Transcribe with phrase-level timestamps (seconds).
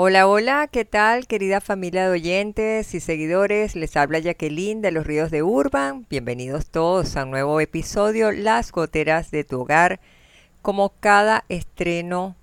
[0.00, 3.74] Hola, hola, ¿qué tal querida familia de oyentes y seguidores?
[3.74, 6.06] Les habla Jacqueline de los Ríos de Urban.
[6.08, 9.98] Bienvenidos todos a un nuevo episodio Las Goteras de tu Hogar.
[10.62, 12.36] Como cada estreno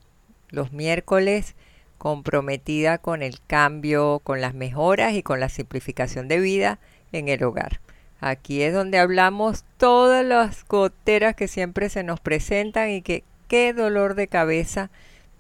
[0.49, 1.55] los miércoles,
[1.97, 6.79] comprometida con el cambio, con las mejoras y con la simplificación de vida
[7.13, 7.79] en el hogar.
[8.19, 13.71] Aquí es donde hablamos todas las goteras que siempre se nos presentan y que qué
[13.71, 14.89] dolor de cabeza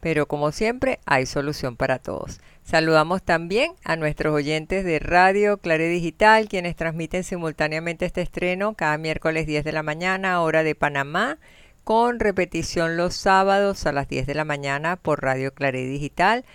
[0.05, 2.39] pero como siempre hay solución para todos.
[2.61, 8.99] Saludamos también a nuestros oyentes de Radio Clare Digital, quienes transmiten simultáneamente este estreno cada
[8.99, 11.39] miércoles 10 de la mañana, hora de Panamá,
[11.83, 16.45] con repetición los sábados a las 10 de la mañana por Radio Clare Digital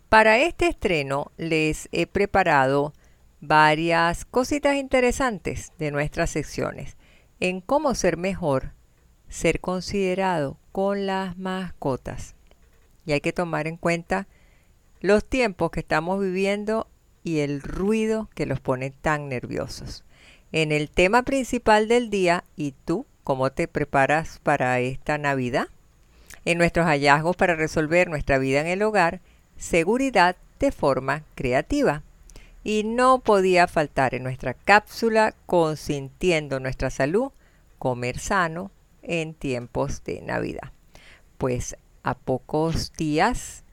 [0.08, 2.92] Para este estreno les he preparado
[3.46, 6.96] varias cositas interesantes de nuestras secciones
[7.40, 8.72] en cómo ser mejor,
[9.28, 12.34] ser considerado con las mascotas.
[13.06, 14.26] Y hay que tomar en cuenta
[15.00, 16.88] los tiempos que estamos viviendo
[17.22, 20.04] y el ruido que los pone tan nerviosos.
[20.52, 25.68] En el tema principal del día, ¿y tú cómo te preparas para esta Navidad?
[26.44, 29.20] En nuestros hallazgos para resolver nuestra vida en el hogar,
[29.56, 32.02] seguridad de forma creativa
[32.64, 37.30] y no podía faltar en nuestra cápsula consintiendo nuestra salud,
[37.78, 38.70] comer sano
[39.02, 40.72] en tiempos de Navidad.
[41.36, 43.64] Pues a pocos días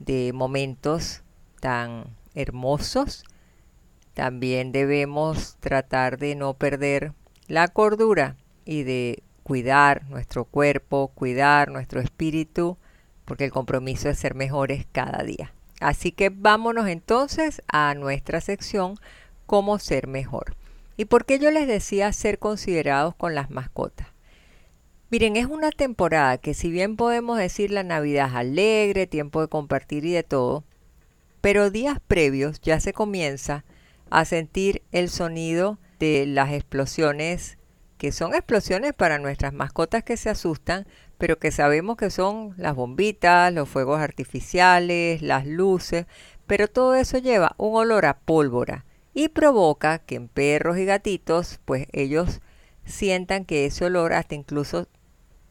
[0.00, 1.22] de momentos
[1.60, 3.24] tan hermosos,
[4.14, 7.12] también debemos tratar de no perder
[7.46, 12.78] la cordura y de cuidar nuestro cuerpo, cuidar nuestro espíritu,
[13.24, 15.52] porque el compromiso es ser mejores cada día.
[15.84, 18.94] Así que vámonos entonces a nuestra sección
[19.44, 20.56] cómo ser mejor.
[20.96, 24.06] ¿Y por qué yo les decía ser considerados con las mascotas?
[25.10, 29.48] Miren, es una temporada que si bien podemos decir la Navidad es alegre, tiempo de
[29.48, 30.64] compartir y de todo,
[31.42, 33.66] pero días previos ya se comienza
[34.08, 37.58] a sentir el sonido de las explosiones,
[37.98, 40.86] que son explosiones para nuestras mascotas que se asustan,
[41.18, 46.06] pero que sabemos que son las bombitas, los fuegos artificiales, las luces,
[46.46, 51.60] pero todo eso lleva un olor a pólvora y provoca que en perros y gatitos,
[51.64, 52.40] pues ellos
[52.84, 54.88] sientan que ese olor hasta incluso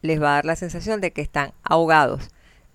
[0.02, 2.28] les va a dar la sensación de que están ahogados.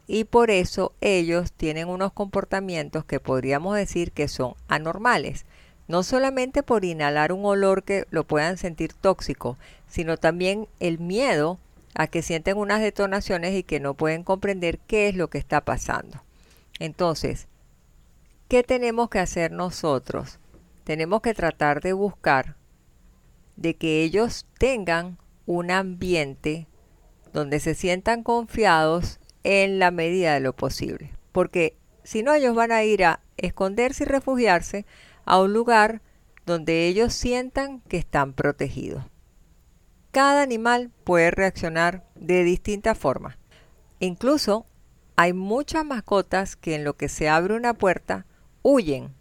[0.07, 5.45] Y por eso ellos tienen unos comportamientos que podríamos decir que son anormales.
[5.87, 9.57] No solamente por inhalar un olor que lo puedan sentir tóxico,
[9.87, 11.59] sino también el miedo
[11.95, 15.61] a que sienten unas detonaciones y que no pueden comprender qué es lo que está
[15.61, 16.23] pasando.
[16.79, 17.47] Entonces,
[18.47, 20.39] ¿qué tenemos que hacer nosotros?
[20.83, 22.55] Tenemos que tratar de buscar
[23.55, 26.67] de que ellos tengan un ambiente
[27.33, 31.11] donde se sientan confiados en la medida de lo posible.
[31.31, 34.85] Porque si no, ellos van a ir a esconderse y refugiarse
[35.25, 36.01] a un lugar
[36.45, 39.03] donde ellos sientan que están protegidos.
[40.11, 43.37] Cada animal puede reaccionar de distintas formas.
[43.99, 44.65] Incluso
[45.15, 48.25] hay muchas mascotas que en lo que se abre una puerta
[48.63, 49.13] huyen.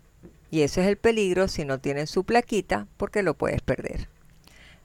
[0.50, 4.09] Y eso es el peligro si no tienen su plaquita porque lo puedes perder.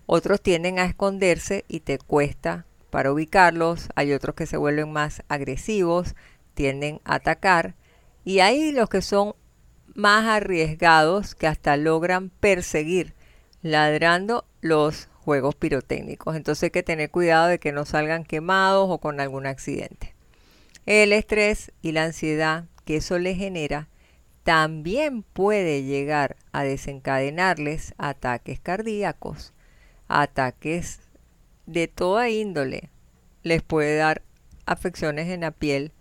[0.05, 3.89] Otros tienden a esconderse y te cuesta para ubicarlos.
[3.95, 6.15] Hay otros que se vuelven más agresivos,
[6.53, 7.75] tienden a atacar.
[8.25, 9.35] Y hay los que son
[9.95, 13.13] más arriesgados que hasta logran perseguir,
[13.61, 16.35] ladrando los juegos pirotécnicos.
[16.35, 20.13] Entonces hay que tener cuidado de que no salgan quemados o con algún accidente.
[20.85, 23.87] El estrés y la ansiedad que eso le genera
[24.43, 29.53] también puede llegar a desencadenarles ataques cardíacos,
[30.09, 30.99] ataques
[31.65, 32.89] de toda índole.
[33.41, 34.21] Les puede dar
[34.65, 35.93] afecciones en la piel,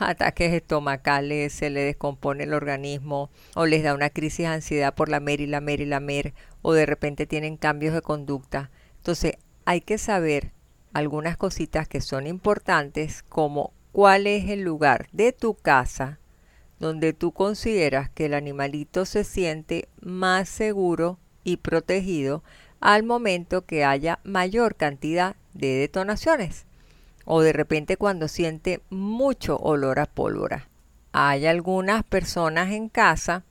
[0.00, 5.08] ataques estomacales, se le descompone el organismo o les da una crisis de ansiedad por
[5.08, 8.70] la mer y la mer y la mer o de repente tienen cambios de conducta.
[8.98, 10.52] Entonces hay que saber
[10.92, 16.18] algunas cositas que son importantes como cuál es el lugar de tu casa
[16.78, 22.42] donde tú consideras que el animalito se siente más seguro y protegido
[22.80, 26.66] al momento que haya mayor cantidad de detonaciones
[27.24, 30.68] o de repente cuando siente mucho olor a pólvora.
[31.12, 33.44] hay algunas personas en casa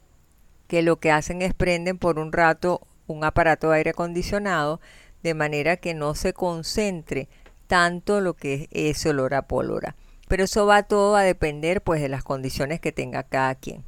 [0.67, 4.79] que lo que hacen es prenden por un rato un aparato de aire acondicionado
[5.23, 7.29] de manera que no se concentre
[7.67, 9.95] tanto lo que es ese olor a pólvora.
[10.27, 13.83] Pero eso va todo a depender pues de las condiciones que tenga cada quien.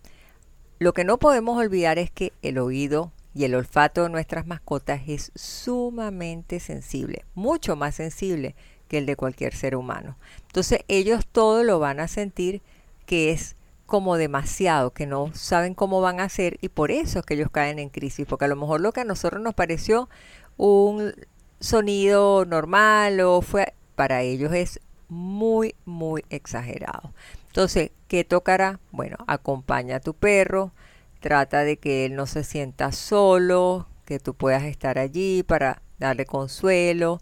[0.79, 5.01] Lo que no podemos olvidar es que el oído y el olfato de nuestras mascotas
[5.07, 8.55] es sumamente sensible, mucho más sensible
[8.87, 10.17] que el de cualquier ser humano.
[10.47, 12.61] Entonces ellos todo lo van a sentir
[13.05, 13.55] que es
[13.85, 17.49] como demasiado, que no saben cómo van a hacer y por eso es que ellos
[17.51, 20.09] caen en crisis, porque a lo mejor lo que a nosotros nos pareció
[20.57, 21.13] un
[21.59, 27.13] sonido normal o fue para ellos es muy muy exagerado.
[27.47, 28.79] Entonces, ¿qué tocará?
[28.91, 30.71] Bueno, acompaña a tu perro,
[31.19, 36.25] trata de que él no se sienta solo, que tú puedas estar allí para darle
[36.25, 37.21] consuelo,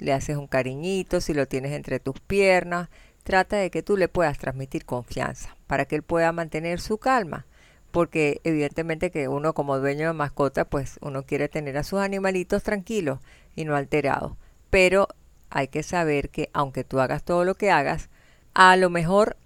[0.00, 2.88] le haces un cariñito si lo tienes entre tus piernas,
[3.22, 7.46] trata de que tú le puedas transmitir confianza para que él pueda mantener su calma,
[7.90, 12.62] porque evidentemente que uno como dueño de mascota, pues uno quiere tener a sus animalitos
[12.62, 13.20] tranquilos
[13.54, 14.32] y no alterados,
[14.70, 15.08] pero
[15.50, 18.08] hay que saber que aunque tú hagas todo lo que hagas,
[18.54, 19.36] a lo mejor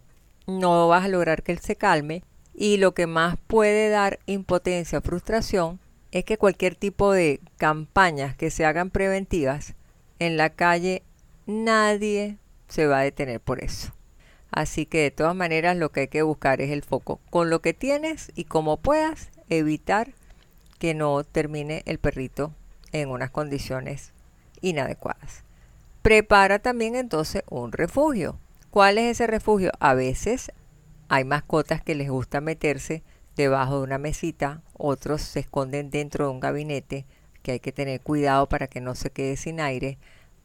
[0.46, 2.22] no vas a lograr que él se calme
[2.54, 5.80] y lo que más puede dar impotencia o frustración
[6.12, 9.74] es que cualquier tipo de campañas que se hagan preventivas
[10.18, 11.02] en la calle,
[11.46, 12.38] nadie
[12.68, 13.92] se va a detener por eso.
[14.50, 17.20] Así que de todas maneras lo que hay que buscar es el foco.
[17.30, 20.12] Con lo que tienes y como puedas, evitar
[20.78, 22.52] que no termine el perrito
[22.92, 24.12] en unas condiciones
[24.60, 25.42] inadecuadas.
[26.02, 28.38] Prepara también entonces un refugio.
[28.70, 29.72] ¿Cuál es ese refugio?
[29.80, 30.52] A veces
[31.08, 33.02] hay mascotas que les gusta meterse
[33.36, 37.04] debajo de una mesita, otros se esconden dentro de un gabinete
[37.44, 39.98] que hay que tener cuidado para que no se quede sin aire.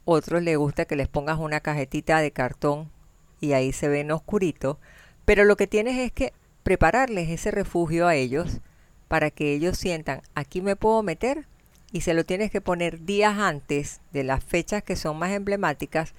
[0.03, 2.91] Otros les gusta que les pongas una cajetita de cartón
[3.39, 4.77] y ahí se ven oscurito.
[5.23, 8.59] Pero lo que tienes es que prepararles ese refugio a ellos
[9.07, 11.47] para que ellos sientan aquí me puedo meter
[11.93, 16.13] y se lo tienes que poner días antes de las fechas que son más emblemáticas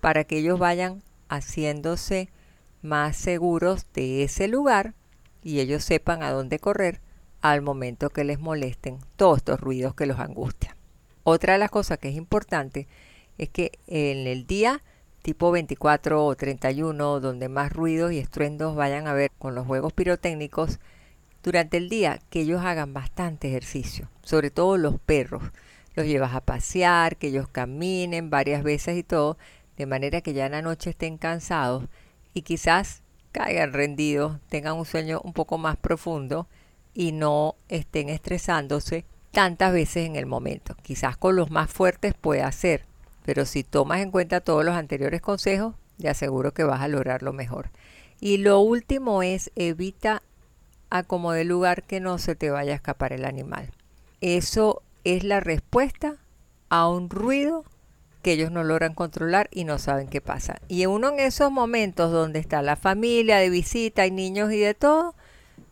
[0.00, 2.28] para que ellos vayan haciéndose
[2.82, 4.92] más seguros de ese lugar
[5.42, 7.00] y ellos sepan a dónde correr
[7.52, 10.74] al momento que les molesten todos estos ruidos que los angustian.
[11.22, 12.86] Otra de las cosas que es importante
[13.38, 14.82] es que en el día
[15.26, 19.92] tipo 24 o 31, donde más ruidos y estruendos vayan a ver con los juegos
[19.92, 20.78] pirotécnicos,
[21.42, 25.42] durante el día que ellos hagan bastante ejercicio, sobre todo los perros.
[25.96, 29.36] Los llevas a pasear, que ellos caminen varias veces y todo,
[29.76, 31.86] de manera que ya en la noche estén cansados
[32.32, 33.02] y quizás
[33.32, 36.46] caigan rendidos, tengan un sueño un poco más profundo
[36.96, 40.74] y no estén estresándose tantas veces en el momento.
[40.82, 42.86] Quizás con los más fuertes puede ser,
[43.22, 47.34] pero si tomas en cuenta todos los anteriores consejos, te aseguro que vas a lograrlo
[47.34, 47.68] mejor.
[48.18, 50.22] Y lo último es evita
[50.88, 53.70] a como de lugar que no se te vaya a escapar el animal.
[54.22, 56.16] Eso es la respuesta
[56.70, 57.64] a un ruido
[58.22, 60.62] que ellos no logran controlar y no saben qué pasa.
[60.66, 64.72] Y uno en esos momentos donde está la familia de visita, hay niños y de
[64.72, 65.14] todo,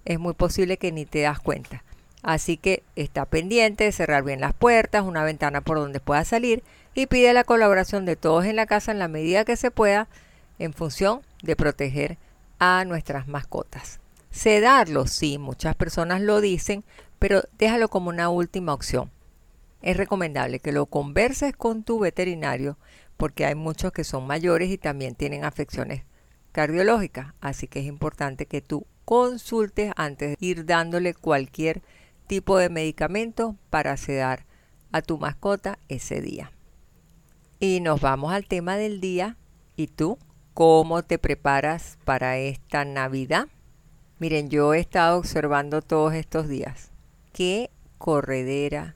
[0.05, 1.83] es muy posible que ni te das cuenta.
[2.23, 6.63] Así que está pendiente de cerrar bien las puertas, una ventana por donde pueda salir
[6.95, 10.09] y pide la colaboración de todos en la casa en la medida que se pueda
[10.59, 12.17] en función de proteger
[12.59, 14.01] a nuestras mascotas.
[14.31, 16.83] Sedarlo, sí, muchas personas lo dicen,
[17.19, 19.11] pero déjalo como una última opción
[19.85, 22.79] es recomendable que lo converses con tu veterinario
[23.19, 26.05] porque hay muchos que son mayores y también tienen afecciones
[26.53, 27.35] cardiológicas.
[27.43, 31.83] Así que es importante que tú consultes antes de ir dándole cualquier
[32.27, 34.47] tipo de medicamento para sedar
[34.93, 36.53] a tu mascota ese día.
[37.61, 39.37] Y nos vamos al tema del día.
[39.77, 40.19] ¿Y tú
[40.53, 43.49] cómo te preparas para esta Navidad?
[44.19, 46.91] Miren, yo he estado observando todos estos días.
[47.33, 48.95] Qué corredera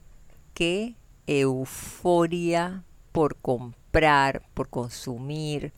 [0.59, 5.71] qué euforia por comprar, por consumir,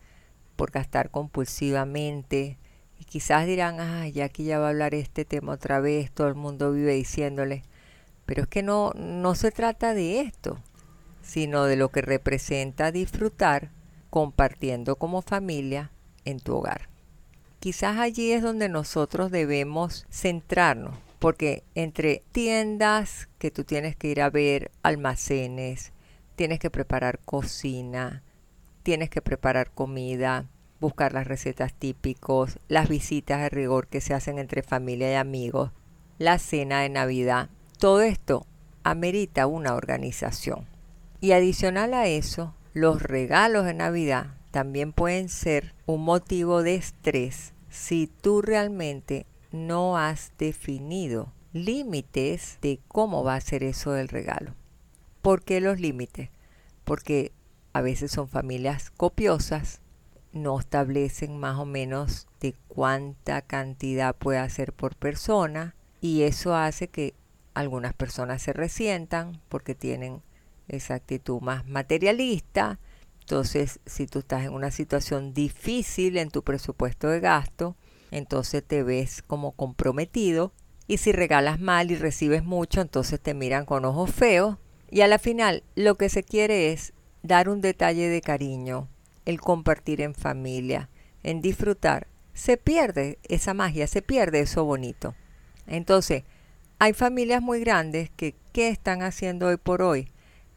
[0.55, 2.57] por gastar compulsivamente.
[3.01, 6.27] Y quizás dirán, ay, ya aquí ya va a hablar este tema otra vez, todo
[6.27, 7.63] el mundo vive diciéndole.
[8.27, 10.59] Pero es que no, no se trata de esto,
[11.23, 13.71] sino de lo que representa disfrutar
[14.11, 15.89] compartiendo como familia
[16.25, 16.89] en tu hogar.
[17.59, 24.21] Quizás allí es donde nosotros debemos centrarnos, porque entre tiendas que tú tienes que ir
[24.21, 25.91] a ver, almacenes,
[26.35, 28.21] tienes que preparar cocina,
[28.83, 30.45] tienes que preparar comida,
[30.81, 35.71] buscar las recetas típicos, las visitas de rigor que se hacen entre familia y amigos,
[36.17, 38.45] la cena de Navidad, todo esto
[38.83, 40.65] amerita una organización.
[41.21, 47.53] Y adicional a eso, los regalos de Navidad también pueden ser un motivo de estrés
[47.69, 54.55] si tú realmente no has definido límites de cómo va a ser eso del regalo.
[55.21, 56.29] ¿Por qué los límites?
[56.83, 57.31] Porque
[57.73, 59.81] a veces son familias copiosas,
[60.33, 66.87] no establecen más o menos de cuánta cantidad puede hacer por persona y eso hace
[66.87, 67.13] que
[67.53, 70.21] algunas personas se resientan porque tienen
[70.67, 72.79] esa actitud más materialista.
[73.19, 77.75] Entonces, si tú estás en una situación difícil en tu presupuesto de gasto,
[78.09, 80.53] entonces te ves como comprometido.
[80.87, 84.57] Y si regalas mal y recibes mucho, entonces te miran con ojos feos.
[84.89, 88.89] Y a la final, lo que se quiere es dar un detalle de cariño,
[89.25, 90.89] el compartir en familia,
[91.23, 92.07] en disfrutar.
[92.33, 95.15] Se pierde esa magia, se pierde eso bonito.
[95.67, 96.23] Entonces,
[96.79, 100.09] hay familias muy grandes que, ¿qué están haciendo hoy por hoy?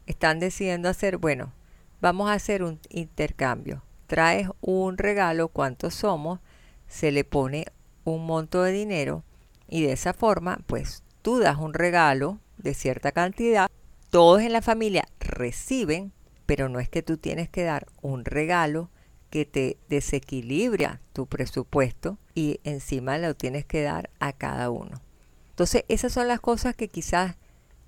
[0.07, 1.53] Están decidiendo hacer, bueno,
[2.01, 3.83] vamos a hacer un intercambio.
[4.07, 6.39] Traes un regalo, cuántos somos,
[6.87, 7.65] se le pone
[8.03, 9.23] un monto de dinero
[9.67, 13.69] y de esa forma, pues tú das un regalo de cierta cantidad,
[14.09, 16.13] todos en la familia reciben,
[16.45, 18.89] pero no es que tú tienes que dar un regalo
[19.29, 25.01] que te desequilibra tu presupuesto y encima lo tienes que dar a cada uno.
[25.49, 27.35] Entonces, esas son las cosas que quizás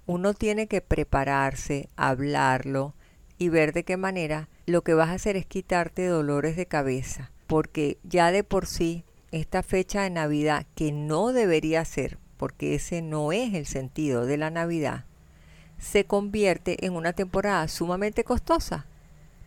[0.05, 2.95] uno tiene que prepararse, hablarlo
[3.37, 7.31] y ver de qué manera lo que vas a hacer es quitarte dolores de cabeza,
[7.45, 13.01] porque ya de por sí esta fecha de Navidad, que no debería ser, porque ese
[13.01, 15.05] no es el sentido de la Navidad,
[15.77, 18.85] se convierte en una temporada sumamente costosa,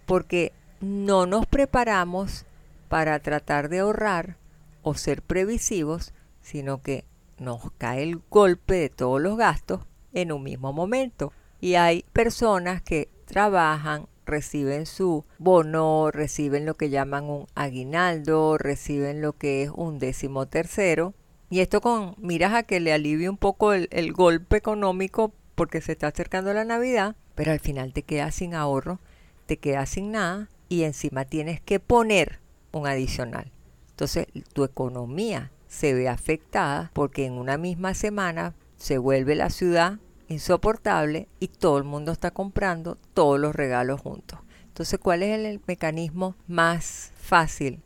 [0.06, 2.46] porque no nos preparamos
[2.88, 4.36] para tratar de ahorrar
[4.82, 7.04] o ser previsivos, sino que
[7.38, 9.80] nos cae el golpe de todos los gastos
[10.12, 11.32] en un mismo momento.
[11.60, 19.20] Y hay personas que trabajan, reciben su bono, reciben lo que llaman un aguinaldo, reciben
[19.20, 21.14] lo que es un décimo tercero.
[21.50, 25.82] Y esto con miras a que le alivie un poco el, el golpe económico porque
[25.82, 28.98] se está acercando la Navidad, pero al final te quedas sin ahorro,
[29.44, 32.40] te quedas sin nada y encima tienes que poner
[32.72, 33.52] un adicional.
[33.90, 39.98] Entonces tu economía se ve afectada porque en una misma semana se vuelve la ciudad
[40.28, 44.38] insoportable y todo el mundo está comprando todos los regalos juntos.
[44.64, 47.82] Entonces, ¿cuál es el mecanismo más fácil?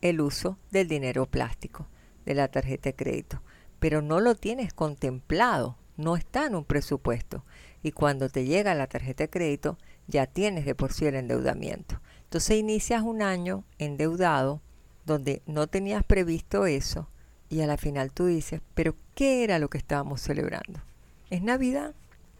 [0.00, 1.88] El uso del dinero plástico,
[2.24, 3.42] de la tarjeta de crédito.
[3.80, 7.44] Pero no lo tienes contemplado, no está en un presupuesto.
[7.82, 9.76] Y cuando te llega la tarjeta de crédito,
[10.06, 12.00] ya tienes de por sí el endeudamiento.
[12.24, 14.62] Entonces inicias un año endeudado
[15.04, 17.08] donde no tenías previsto eso
[17.50, 20.82] y a la final tú dices, pero ¿qué era lo que estábamos celebrando?
[21.30, 21.94] Es Navidad.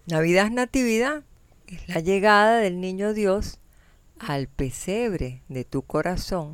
[0.07, 1.25] Navidad es Natividad.
[1.67, 3.59] Es la llegada del niño Dios
[4.19, 6.53] al pesebre de tu corazón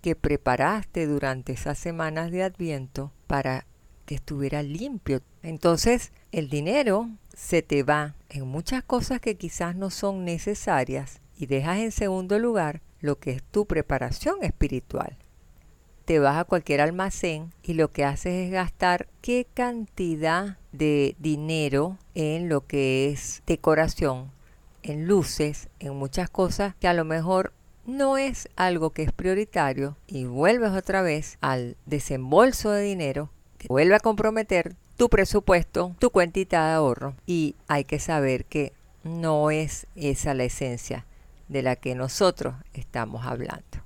[0.00, 3.66] que preparaste durante esas semanas de Adviento para
[4.06, 5.22] que estuviera limpio.
[5.42, 11.44] Entonces el dinero se te va en muchas cosas que quizás no son necesarias y
[11.44, 15.18] dejas en segundo lugar lo que es tu preparación espiritual.
[16.06, 21.98] Te vas a cualquier almacén y lo que haces es gastar qué cantidad de dinero
[22.14, 24.30] en lo que es decoración,
[24.82, 27.52] en luces, en muchas cosas que a lo mejor
[27.84, 33.68] no es algo que es prioritario y vuelves otra vez al desembolso de dinero que
[33.68, 39.50] vuelve a comprometer tu presupuesto, tu cuentita de ahorro y hay que saber que no
[39.50, 41.06] es esa la esencia
[41.48, 43.82] de la que nosotros estamos hablando.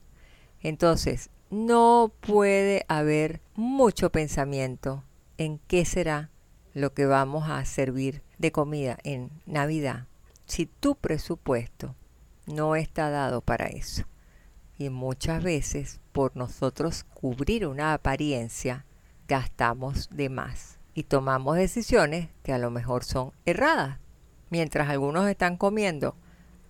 [0.61, 5.05] Entonces, no puede haber mucho pensamiento
[5.39, 6.29] en qué será
[6.75, 10.09] lo que vamos a servir de comida en Navidad
[10.45, 11.95] si tu presupuesto
[12.45, 14.05] no está dado para eso.
[14.77, 18.85] Y muchas veces por nosotros cubrir una apariencia
[19.27, 24.01] gastamos de más y tomamos decisiones que a lo mejor son erradas.
[24.51, 26.17] Mientras algunos están comiendo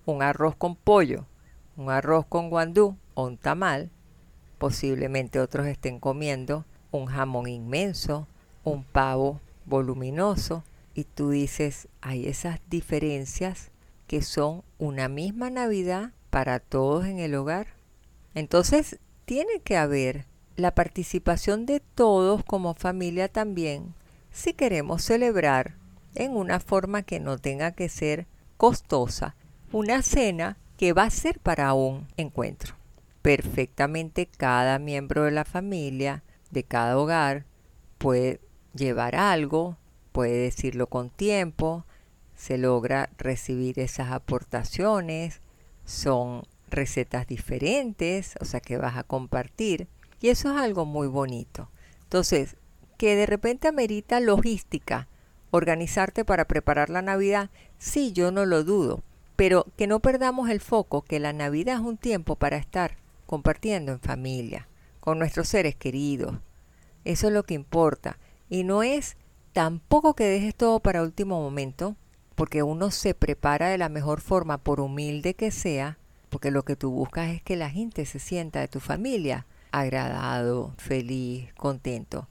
[0.05, 1.25] un arroz con pollo,
[1.75, 3.89] un arroz con guandú o un tamal,
[4.57, 8.27] Posiblemente otros estén comiendo un jamón inmenso,
[8.63, 10.63] un pavo voluminoso,
[10.95, 13.69] y tú dices, hay esas diferencias
[14.07, 17.67] que son una misma Navidad para todos en el hogar.
[18.33, 23.93] Entonces, tiene que haber la participación de todos como familia también,
[24.37, 25.75] si queremos celebrar
[26.13, 29.35] en una forma que no tenga que ser costosa,
[29.71, 32.75] una cena que va a ser para un encuentro
[33.23, 37.45] perfectamente cada miembro de la familia, de cada hogar,
[37.97, 38.39] puede
[38.73, 39.75] llevar algo,
[40.13, 41.83] puede decirlo con tiempo,
[42.35, 45.41] se logra recibir esas aportaciones,
[45.83, 49.87] son recetas diferentes, o sea que vas a compartir.
[50.21, 51.69] Y eso es algo muy bonito.
[52.03, 52.55] Entonces,
[52.97, 55.07] que de repente amerita logística,
[55.51, 59.03] organizarte para preparar la Navidad, sí, yo no lo dudo,
[59.35, 63.91] pero que no perdamos el foco, que la Navidad es un tiempo para estar compartiendo
[63.91, 64.67] en familia,
[64.99, 66.37] con nuestros seres queridos.
[67.05, 68.17] Eso es lo que importa.
[68.49, 69.15] Y no es
[69.53, 71.95] tampoco que dejes todo para último momento,
[72.35, 75.97] porque uno se prepara de la mejor forma, por humilde que sea,
[76.29, 80.73] porque lo que tú buscas es que la gente se sienta de tu familia agradado,
[80.77, 82.27] feliz, contento.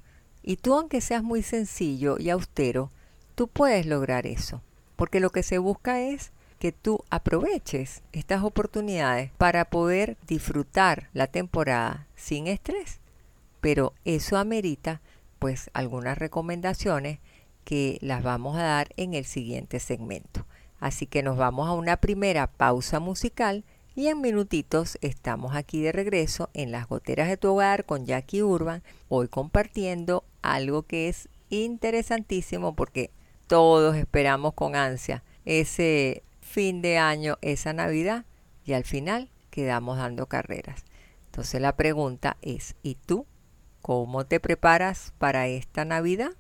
[0.49, 2.93] Y tú, aunque seas muy sencillo y austero,
[3.35, 4.63] tú puedes lograr eso,
[4.95, 11.27] porque lo que se busca es que tú aproveches estas oportunidades para poder disfrutar la
[11.27, 13.01] temporada sin estrés.
[13.61, 15.01] Pero eso amerita
[15.41, 17.19] pues algunas recomendaciones
[17.65, 20.47] que las vamos a dar en el siguiente segmento.
[20.79, 23.65] Así que nos vamos a una primera pausa musical
[23.97, 28.43] y en minutitos estamos aquí de regreso en las goteras de tu hogar con Jackie
[28.43, 33.11] Urban, hoy compartiendo algo que es interesantísimo porque
[33.47, 38.27] todos esperamos con ansia ese fin de año, esa Navidad,
[38.67, 40.85] y al final quedamos dando carreras.
[41.27, 43.25] Entonces la pregunta es, ¿y tú
[43.81, 46.33] cómo te preparas para esta Navidad?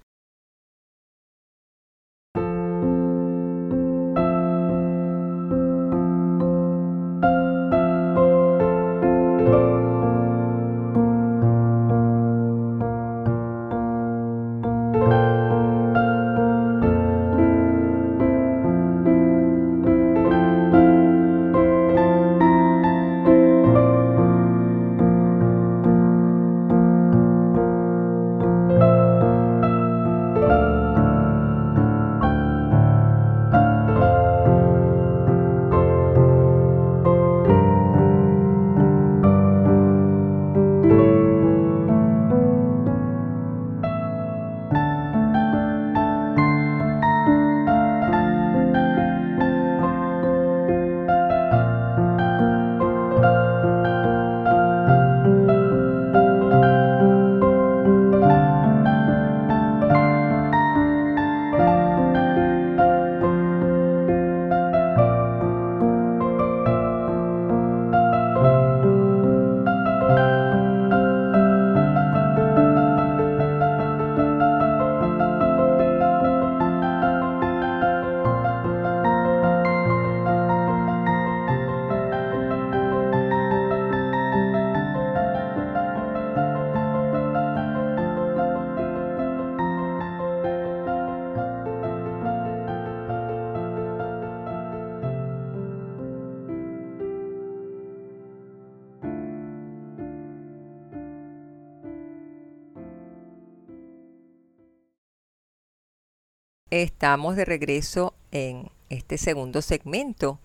[106.72, 110.40] Estamos de regreso en este segundo segmento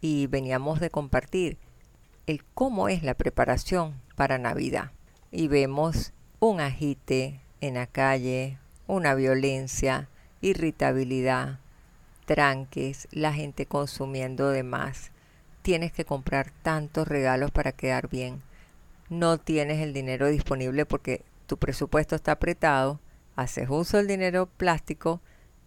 [0.00, 1.58] y veníamos de compartir
[2.28, 4.92] el cómo es la preparación para Navidad.
[5.32, 8.56] Y vemos un agite en la calle,
[8.86, 10.08] una violencia,
[10.42, 11.58] irritabilidad,
[12.24, 15.10] tranques, la gente consumiendo de más.
[15.62, 18.42] Tienes que comprar tantos regalos para quedar bien.
[19.08, 23.00] No tienes el dinero disponible porque tu presupuesto está apretado.
[23.34, 25.20] Haces uso del dinero plástico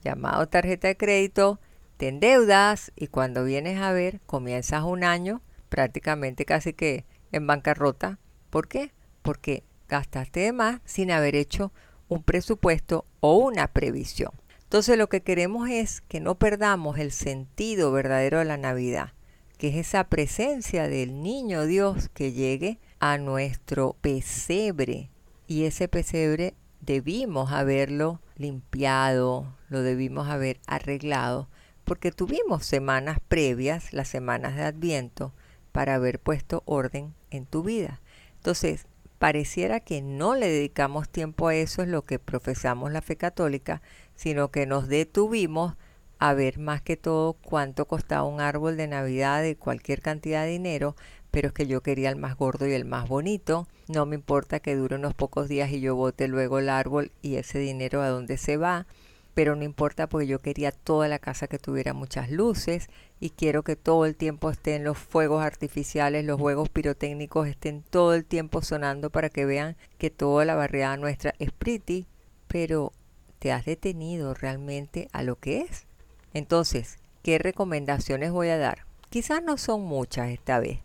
[0.07, 1.59] llamado tarjeta de crédito,
[1.97, 8.19] te endeudas y cuando vienes a ver comienzas un año prácticamente casi que en bancarrota.
[8.49, 8.93] ¿Por qué?
[9.21, 11.73] Porque gastaste de más sin haber hecho
[12.07, 14.31] un presupuesto o una previsión.
[14.63, 19.13] Entonces lo que queremos es que no perdamos el sentido verdadero de la Navidad,
[19.57, 25.09] que es esa presencia del niño Dios que llegue a nuestro pesebre.
[25.47, 31.49] Y ese pesebre debimos haberlo limpiado, lo debimos haber arreglado,
[31.83, 35.33] porque tuvimos semanas previas, las semanas de Adviento,
[35.71, 38.01] para haber puesto orden en tu vida.
[38.35, 38.87] Entonces,
[39.19, 43.81] pareciera que no le dedicamos tiempo a eso, es lo que profesamos la fe católica,
[44.15, 45.75] sino que nos detuvimos
[46.19, 50.51] a ver más que todo cuánto costaba un árbol de Navidad de cualquier cantidad de
[50.51, 50.95] dinero,
[51.37, 53.67] pero es que yo quería el más gordo y el más bonito.
[53.87, 57.35] No me importa que dure unos pocos días y yo bote luego el árbol y
[57.35, 58.87] ese dinero a dónde se va.
[59.35, 63.61] Pero no importa porque yo quería toda la casa que tuviera muchas luces y quiero
[63.61, 68.63] que todo el tiempo estén los fuegos artificiales, los juegos pirotécnicos estén todo el tiempo
[68.63, 72.07] sonando para que vean que toda la barriada nuestra es pretty.
[72.47, 72.93] Pero
[73.37, 75.85] ¿te has detenido realmente a lo que es?
[76.33, 78.87] Entonces, ¿qué recomendaciones voy a dar?
[79.11, 80.79] Quizás no son muchas esta vez,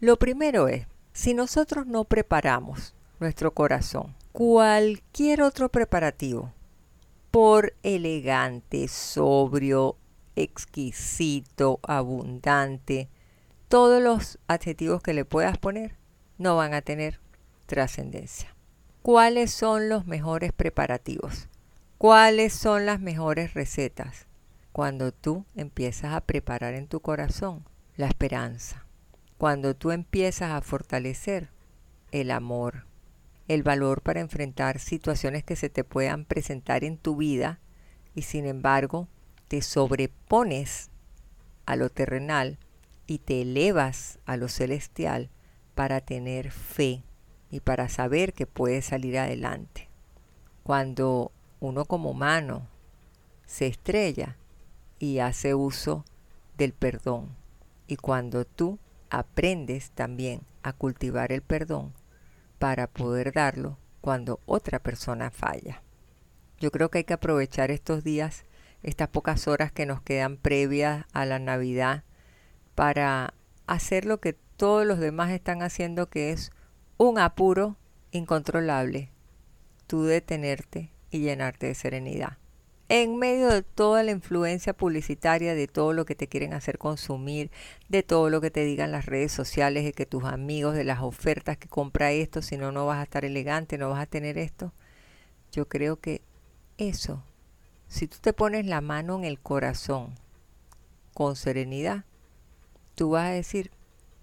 [0.00, 4.14] lo primero es, si nosotros no preparamos nuestro corazón.
[4.32, 6.52] Cualquier otro preparativo,
[7.30, 9.96] por elegante, sobrio,
[10.36, 13.08] exquisito, abundante,
[13.68, 15.96] todos los adjetivos que le puedas poner
[16.38, 17.20] no van a tener
[17.66, 18.54] trascendencia.
[19.02, 21.48] ¿Cuáles son los mejores preparativos?
[21.98, 24.26] ¿Cuáles son las mejores recetas?
[24.70, 27.64] Cuando tú empiezas a preparar en tu corazón
[27.96, 28.86] la esperanza,
[29.38, 31.48] cuando tú empiezas a fortalecer
[32.10, 32.86] el amor,
[33.46, 37.60] el valor para enfrentar situaciones que se te puedan presentar en tu vida
[38.16, 39.08] y sin embargo
[39.46, 40.90] te sobrepones
[41.66, 42.58] a lo terrenal
[43.06, 45.30] y te elevas a lo celestial
[45.76, 47.04] para tener fe
[47.50, 49.88] y para saber que puedes salir adelante.
[50.64, 52.66] Cuando uno como humano
[53.46, 54.36] se estrella
[54.98, 56.04] y hace uso
[56.56, 57.36] del perdón.
[57.86, 58.78] Y cuando tú
[59.10, 61.92] aprendes también a cultivar el perdón
[62.58, 65.82] para poder darlo cuando otra persona falla.
[66.58, 68.44] Yo creo que hay que aprovechar estos días,
[68.82, 72.04] estas pocas horas que nos quedan previas a la Navidad,
[72.74, 73.34] para
[73.66, 76.50] hacer lo que todos los demás están haciendo, que es
[76.96, 77.76] un apuro
[78.10, 79.10] incontrolable.
[79.86, 82.38] Tú detenerte y llenarte de serenidad.
[82.90, 87.50] En medio de toda la influencia publicitaria, de todo lo que te quieren hacer consumir,
[87.90, 91.02] de todo lo que te digan las redes sociales, de que tus amigos, de las
[91.02, 94.38] ofertas que compra esto, si no, no vas a estar elegante, no vas a tener
[94.38, 94.72] esto,
[95.52, 96.22] yo creo que
[96.78, 97.22] eso,
[97.88, 100.14] si tú te pones la mano en el corazón
[101.12, 102.04] con serenidad,
[102.94, 103.70] tú vas a decir,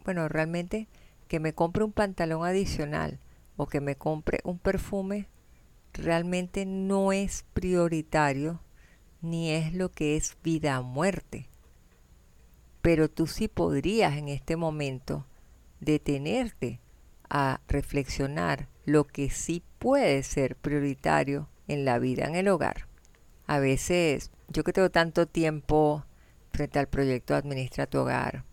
[0.05, 0.87] bueno, realmente
[1.27, 3.19] que me compre un pantalón adicional
[3.57, 5.27] o que me compre un perfume
[5.97, 8.61] realmente no es prioritario
[9.21, 11.49] ni es lo que es vida o muerte.
[12.81, 15.25] Pero tú sí podrías en este momento
[15.79, 16.79] detenerte
[17.29, 22.87] a reflexionar lo que sí puede ser prioritario en la vida en el hogar.
[23.47, 26.05] A veces, yo que tengo tanto tiempo
[26.51, 28.43] frente al proyecto Administra tu Hogar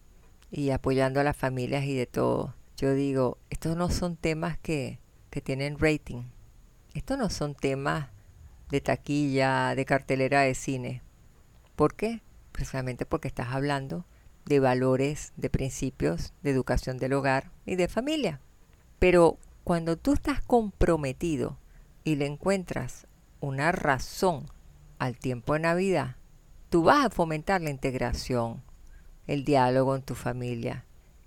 [0.51, 4.99] y apoyando a las familias y de todo, yo digo, estos no son temas que,
[5.31, 6.25] que tienen rating.
[6.95, 8.09] Estos no son temas
[8.69, 11.03] de taquilla, de cartelera de cine.
[11.77, 12.23] ¿Por qué?
[12.53, 14.05] Precisamente porque estás hablando
[14.45, 18.41] de valores, de principios, de educación del hogar y de familia.
[18.99, 21.59] Pero cuando tú estás comprometido
[22.05, 23.07] y le encuentras
[23.41, 24.47] una razón
[24.99, 26.17] al tiempo de Navidad,
[26.69, 28.63] tú vas a fomentar la integración,
[29.27, 30.85] el diálogo en tu familia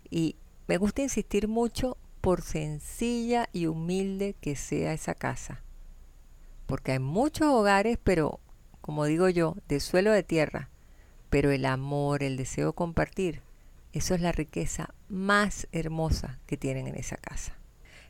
[0.10, 0.36] y
[0.68, 5.62] me gusta insistir mucho por sencilla y humilde que sea esa casa.
[6.66, 8.40] Porque hay muchos hogares, pero,
[8.82, 10.72] como digo yo, de suelo de tierra.
[11.30, 13.44] Pero el amor, el deseo de compartir,
[13.94, 17.54] eso es la riqueza más hermosa que tienen en esa casa.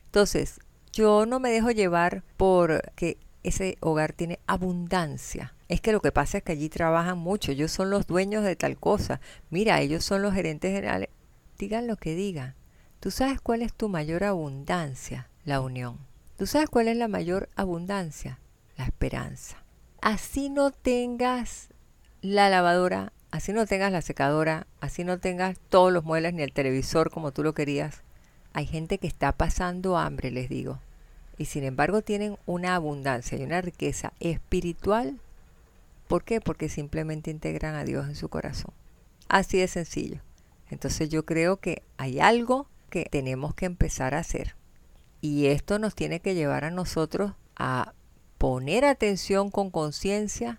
[0.06, 0.60] Entonces,
[0.94, 5.52] yo no me dejo llevar por que ese hogar tiene abundancia.
[5.68, 7.52] Es que lo que pasa es que allí trabajan mucho.
[7.52, 9.20] Ellos son los dueños de tal cosa.
[9.50, 11.10] Mira, ellos son los gerentes generales
[11.58, 12.54] digan lo que digan.
[13.06, 15.96] Tú sabes cuál es tu mayor abundancia, la unión.
[16.36, 18.40] Tú sabes cuál es la mayor abundancia,
[18.76, 19.58] la esperanza.
[20.00, 21.68] Así no tengas
[22.20, 26.52] la lavadora, así no tengas la secadora, así no tengas todos los muebles ni el
[26.52, 28.02] televisor como tú lo querías.
[28.52, 30.80] Hay gente que está pasando hambre, les digo.
[31.38, 35.20] Y sin embargo tienen una abundancia y una riqueza espiritual.
[36.08, 36.40] ¿Por qué?
[36.40, 38.74] Porque simplemente integran a Dios en su corazón.
[39.28, 40.18] Así de sencillo.
[40.70, 42.66] Entonces yo creo que hay algo
[43.04, 44.56] tenemos que empezar a hacer.
[45.20, 47.92] Y esto nos tiene que llevar a nosotros a
[48.38, 50.58] poner atención con conciencia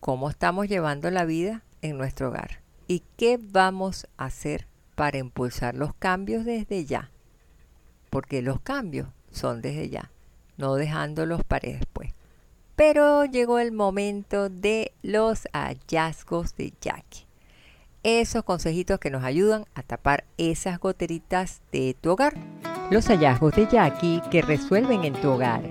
[0.00, 5.74] cómo estamos llevando la vida en nuestro hogar y qué vamos a hacer para impulsar
[5.74, 7.10] los cambios desde ya.
[8.10, 10.10] Porque los cambios son desde ya,
[10.56, 12.14] no dejándolos para después.
[12.74, 17.27] Pero llegó el momento de los hallazgos de Jackie
[18.08, 22.34] esos consejitos que nos ayudan a tapar esas goteritas de tu hogar.
[22.90, 25.62] Los hallazgos de Jackie que resuelven en tu hogar.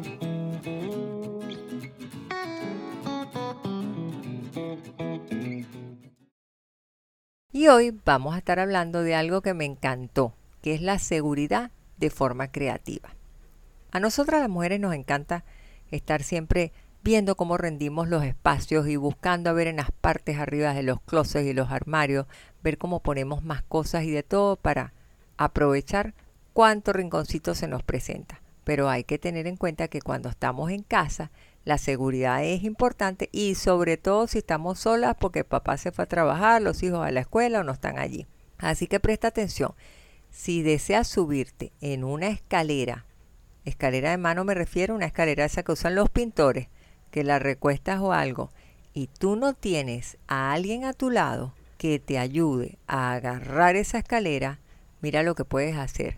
[7.51, 11.71] Y hoy vamos a estar hablando de algo que me encantó, que es la seguridad
[11.97, 13.09] de forma creativa.
[13.91, 15.43] A nosotras las mujeres nos encanta
[15.89, 16.71] estar siempre
[17.07, 20.99] viendo cómo rendimos los espacios y buscando a ver en las partes arriba de los
[20.99, 22.25] closets y los armarios,
[22.61, 24.91] ver cómo ponemos más cosas y de todo para
[25.37, 26.15] aprovechar
[26.51, 28.41] cuánto rinconcito se nos presenta.
[28.65, 31.31] Pero hay que tener en cuenta que cuando estamos en casa,
[31.63, 36.09] la seguridad es importante y sobre todo si estamos solas porque papá se fue a
[36.09, 38.27] trabajar, los hijos a la escuela o no están allí.
[38.57, 39.75] Así que presta atención.
[40.29, 43.05] Si deseas subirte en una escalera
[43.63, 46.67] escalera de mano me refiero una escalera esa que usan los pintores,
[47.11, 48.51] que la recuestas o algo,
[48.93, 53.99] y tú no tienes a alguien a tu lado que te ayude a agarrar esa
[53.99, 54.59] escalera,
[55.01, 56.17] mira lo que puedes hacer.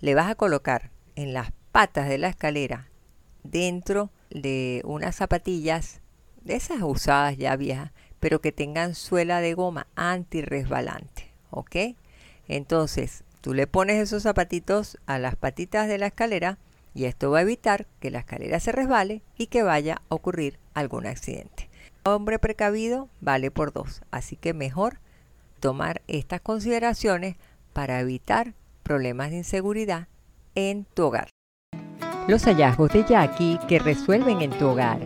[0.00, 2.88] Le vas a colocar en las patas de la escalera
[3.42, 6.00] dentro de unas zapatillas
[6.42, 11.76] de esas usadas ya viejas, pero que tengan suela de goma anti-resbalante, ¿ok?
[12.48, 16.58] Entonces, tú le pones esos zapatitos a las patitas de la escalera
[16.94, 20.58] y esto va a evitar que la escalera se resbale y que vaya a ocurrir
[20.74, 21.68] algún accidente.
[22.04, 24.98] Hombre precavido vale por dos, así que mejor
[25.60, 27.36] tomar estas consideraciones
[27.72, 30.08] para evitar problemas de inseguridad
[30.54, 31.28] en tu hogar.
[32.26, 35.00] Los hallazgos de Jackie que resuelven en tu hogar.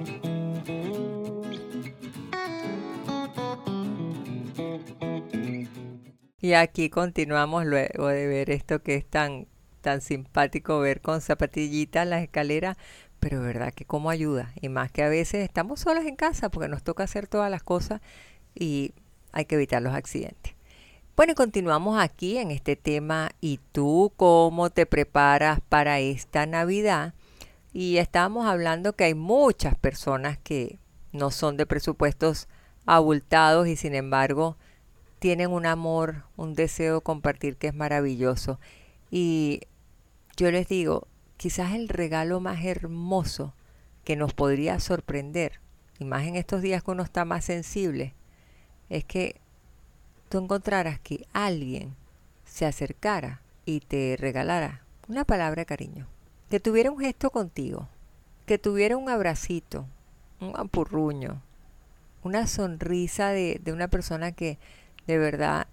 [6.40, 9.46] Y aquí continuamos luego de ver esto que es tan,
[9.84, 12.78] tan simpático ver con zapatillitas las escaleras,
[13.20, 14.52] pero verdad que cómo ayuda.
[14.60, 17.62] Y más que a veces estamos solos en casa porque nos toca hacer todas las
[17.62, 18.00] cosas
[18.54, 18.94] y
[19.30, 20.54] hay que evitar los accidentes.
[21.16, 23.30] Bueno, y continuamos aquí en este tema.
[23.42, 27.12] ¿Y tú cómo te preparas para esta Navidad?
[27.74, 30.78] Y estábamos hablando que hay muchas personas que
[31.12, 32.48] no son de presupuestos
[32.86, 34.56] abultados y sin embargo
[35.18, 38.58] tienen un amor, un deseo de compartir que es maravilloso.
[39.10, 39.60] Y
[40.36, 43.54] yo les digo, quizás el regalo más hermoso
[44.04, 45.60] que nos podría sorprender,
[45.98, 48.14] y más en estos días que uno está más sensible,
[48.90, 49.40] es que
[50.28, 51.94] tú encontraras que alguien
[52.44, 56.06] se acercara y te regalara una palabra de cariño,
[56.50, 57.88] que tuviera un gesto contigo,
[58.46, 59.86] que tuviera un abracito,
[60.40, 61.40] un apurruño,
[62.22, 64.58] una sonrisa de, de una persona que
[65.06, 65.66] de verdad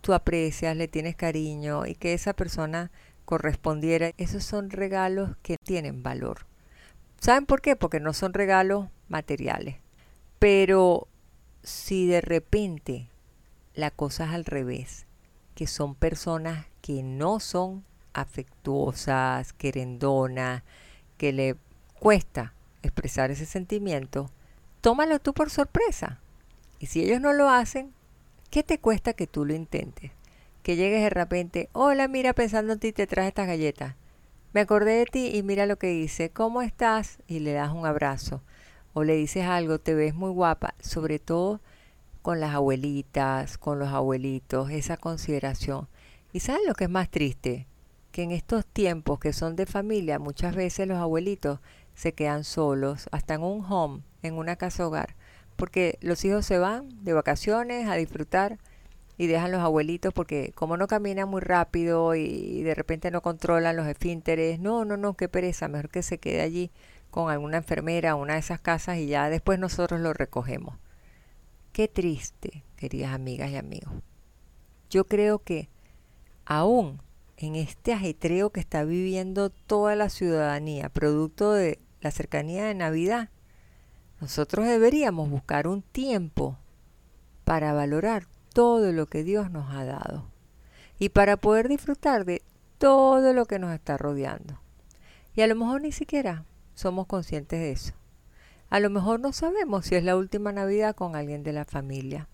[0.00, 2.90] tú aprecias, le tienes cariño y que esa persona
[3.28, 6.46] correspondiera, esos son regalos que tienen valor.
[7.20, 7.76] ¿Saben por qué?
[7.76, 9.76] Porque no son regalos materiales.
[10.38, 11.08] Pero
[11.62, 13.10] si de repente
[13.74, 15.04] la cosa es al revés,
[15.54, 20.62] que son personas que no son afectuosas, querendonas,
[21.18, 21.56] que le
[21.98, 24.30] cuesta expresar ese sentimiento,
[24.80, 26.18] tómalo tú por sorpresa.
[26.78, 27.92] Y si ellos no lo hacen,
[28.50, 30.10] ¿Qué te cuesta que tú lo intentes?
[30.68, 33.94] Que llegues de repente, hola, mira, pensando en ti, te traje estas galletas.
[34.52, 36.28] Me acordé de ti y mira lo que hice.
[36.28, 37.20] ¿Cómo estás?
[37.26, 38.42] Y le das un abrazo.
[38.92, 40.74] O le dices algo, te ves muy guapa.
[40.78, 41.62] Sobre todo
[42.20, 45.88] con las abuelitas, con los abuelitos, esa consideración.
[46.34, 47.66] ¿Y sabes lo que es más triste?
[48.12, 51.60] Que en estos tiempos que son de familia, muchas veces los abuelitos
[51.94, 55.16] se quedan solos, hasta en un home, en una casa hogar
[55.58, 58.58] porque los hijos se van de vacaciones a disfrutar
[59.18, 63.76] y dejan los abuelitos porque como no caminan muy rápido y de repente no controlan
[63.76, 66.70] los esfínteres, no, no, no, qué pereza, mejor que se quede allí
[67.10, 70.76] con alguna enfermera una de esas casas y ya después nosotros lo recogemos.
[71.72, 73.92] Qué triste, queridas amigas y amigos.
[74.88, 75.68] Yo creo que
[76.44, 77.02] aún
[77.36, 83.30] en este ajetreo que está viviendo toda la ciudadanía, producto de la cercanía de Navidad,
[84.20, 86.56] nosotros deberíamos buscar un tiempo
[87.44, 88.28] para valorar
[88.58, 90.24] todo lo que Dios nos ha dado
[90.98, 92.42] y para poder disfrutar de
[92.78, 94.60] todo lo que nos está rodeando.
[95.36, 96.44] Y a lo mejor ni siquiera
[96.74, 97.94] somos conscientes de eso.
[98.68, 102.26] A lo mejor no sabemos si es la última Navidad con alguien de la familia.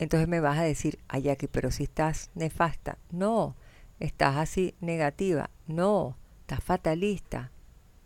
[0.00, 2.98] Entonces me vas a decir, ay, aquí, pero si estás nefasta.
[3.12, 3.54] No,
[4.00, 5.50] estás así negativa.
[5.68, 7.52] No, estás fatalista.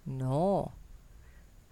[0.04, 0.74] No,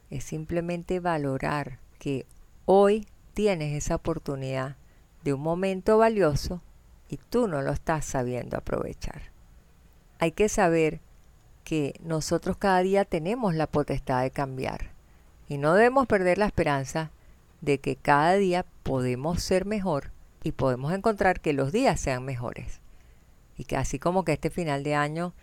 [0.08, 2.24] es simplemente valorar que
[2.64, 4.78] hoy tienes esa oportunidad
[5.28, 6.62] de un momento valioso
[7.06, 9.24] y tú no lo estás sabiendo aprovechar.
[10.18, 11.02] Hay que saber
[11.64, 14.92] que nosotros cada día tenemos la potestad de cambiar
[15.46, 17.10] y no debemos perder la esperanza
[17.60, 20.12] de que cada día podemos ser mejor
[20.42, 22.80] y podemos encontrar que los días sean mejores.
[23.58, 25.34] Y que así como que este final de año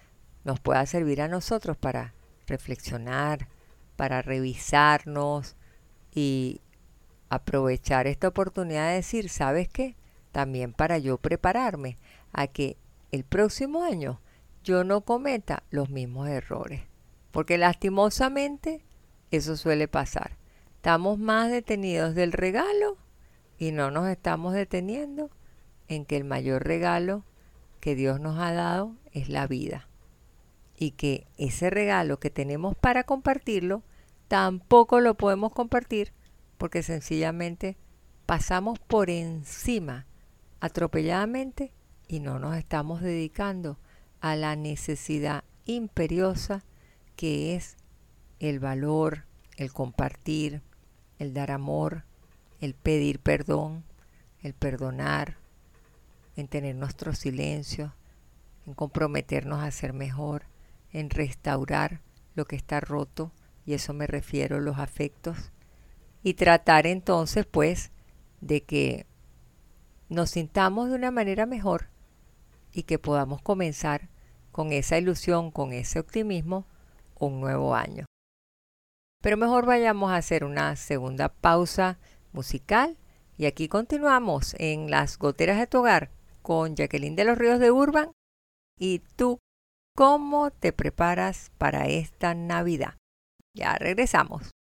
[0.46, 2.16] nos pueda servir a nosotros para
[2.48, 3.50] reflexionar,
[3.98, 5.56] para revisarnos
[6.12, 6.62] y
[7.30, 9.96] aprovechar esta oportunidad de decir, ¿sabes qué?
[10.32, 11.98] También para yo prepararme
[12.34, 12.78] a que
[13.12, 14.20] el próximo año
[14.64, 16.82] yo no cometa los mismos errores.
[17.32, 18.84] Porque lastimosamente
[19.32, 20.38] eso suele pasar.
[20.76, 22.98] Estamos más detenidos del regalo
[23.58, 25.30] y no nos estamos deteniendo
[25.88, 27.24] en que el mayor regalo
[27.80, 29.88] que Dios nos ha dado es la vida
[30.78, 33.84] y que ese regalo que tenemos para compartirlo,
[34.28, 36.12] tampoco lo podemos compartir
[36.66, 37.78] porque sencillamente
[38.26, 40.08] pasamos por encima
[40.60, 41.72] atropelladamente
[42.08, 43.78] y no nos estamos dedicando
[44.20, 46.64] a la necesidad imperiosa
[47.16, 47.78] que es
[48.40, 49.26] el valor,
[49.58, 50.64] el compartir,
[51.20, 52.04] el dar amor,
[52.62, 53.84] el pedir perdón,
[54.42, 55.38] el perdonar,
[56.36, 57.94] en tener nuestro silencio,
[58.66, 60.48] en comprometernos a ser mejor,
[60.92, 62.02] en restaurar
[62.34, 63.32] lo que está roto,
[63.68, 65.52] y eso me refiero a los afectos,
[66.26, 67.92] y tratar entonces pues
[68.42, 69.06] de que
[70.10, 71.90] nos sintamos de una manera mejor
[72.74, 74.10] y que podamos comenzar
[74.52, 76.66] con esa ilusión, con ese optimismo,
[77.20, 78.08] un nuevo año.
[79.22, 82.00] Pero mejor vayamos a hacer una segunda pausa
[82.34, 82.98] musical
[83.38, 86.10] y aquí continuamos en las goteras de tu hogar
[86.42, 88.10] con Jacqueline de los Ríos de Urban
[88.80, 89.38] y tú,
[89.96, 92.96] ¿cómo te preparas para esta Navidad?
[93.56, 94.55] Ya regresamos.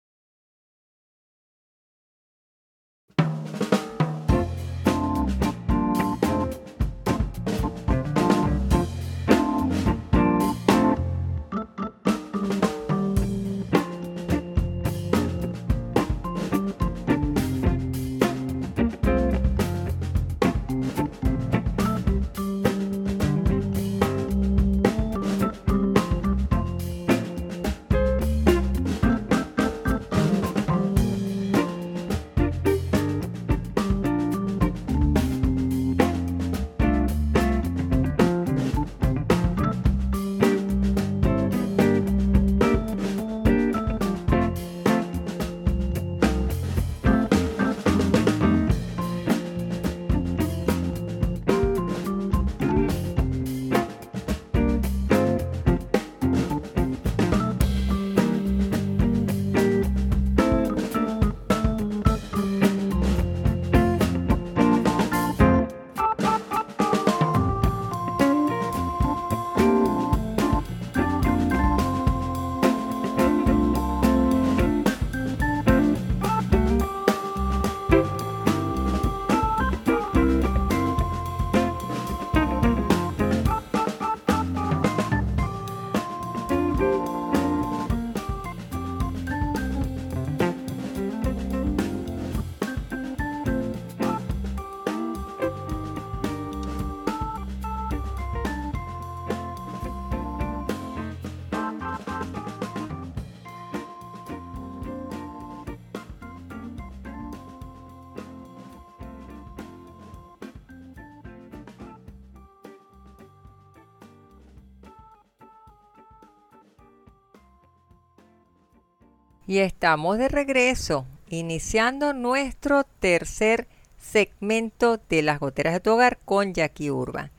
[119.54, 123.68] Y estamos de regreso, iniciando nuestro tercer
[124.00, 127.30] segmento de las goteras de tu hogar con Jackie Urban.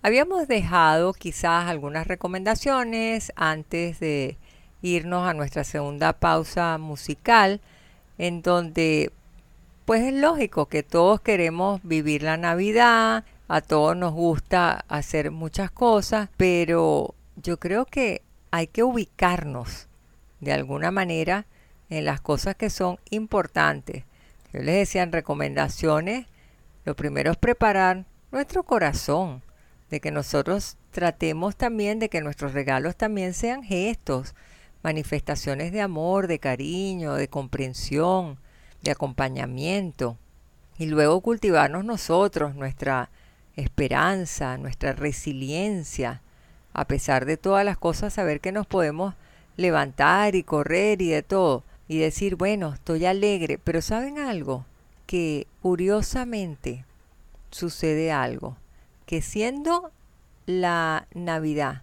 [0.00, 4.36] Habíamos dejado quizás algunas recomendaciones antes de
[4.80, 7.60] irnos a nuestra segunda pausa musical,
[8.16, 9.10] en donde
[9.86, 15.72] pues es lógico que todos queremos vivir la Navidad, a todos nos gusta hacer muchas
[15.72, 19.88] cosas, pero yo creo que hay que ubicarnos
[20.40, 21.46] de alguna manera
[21.88, 24.04] en las cosas que son importantes.
[24.52, 26.26] Yo les decía en recomendaciones,
[26.84, 29.42] lo primero es preparar nuestro corazón,
[29.90, 34.34] de que nosotros tratemos también de que nuestros regalos también sean gestos,
[34.82, 38.38] manifestaciones de amor, de cariño, de comprensión,
[38.82, 40.16] de acompañamiento.
[40.78, 43.10] Y luego cultivarnos nosotros, nuestra
[43.56, 46.22] esperanza, nuestra resiliencia,
[46.72, 49.14] a pesar de todas las cosas, saber que nos podemos
[49.60, 54.64] levantar y correr y de todo y decir, bueno, estoy alegre, pero ¿saben algo?
[55.06, 56.84] Que curiosamente
[57.50, 58.56] sucede algo,
[59.06, 59.90] que siendo
[60.46, 61.82] la Navidad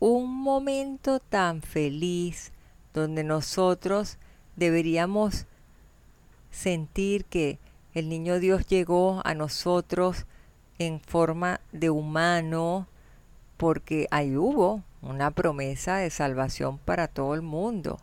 [0.00, 2.52] un momento tan feliz
[2.94, 4.18] donde nosotros
[4.56, 5.46] deberíamos
[6.50, 7.58] sentir que
[7.94, 10.26] el niño Dios llegó a nosotros
[10.78, 12.86] en forma de humano,
[13.56, 17.98] porque ahí hubo una promesa de salvación para todo el mundo.